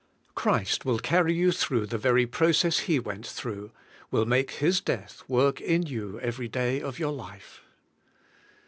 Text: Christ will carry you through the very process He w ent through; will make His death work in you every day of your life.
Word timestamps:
Christ 0.33 0.83
will 0.83 0.97
carry 0.97 1.31
you 1.35 1.51
through 1.51 1.85
the 1.85 1.99
very 1.99 2.25
process 2.25 2.79
He 2.79 2.97
w 2.97 3.13
ent 3.17 3.27
through; 3.27 3.69
will 4.09 4.25
make 4.25 4.53
His 4.53 4.81
death 4.81 5.21
work 5.29 5.61
in 5.61 5.83
you 5.83 6.19
every 6.21 6.47
day 6.47 6.81
of 6.81 6.97
your 6.97 7.11
life. 7.13 7.61